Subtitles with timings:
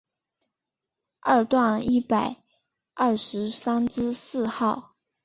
[1.19, 2.37] 二段一百
[2.95, 4.95] 二十三之四号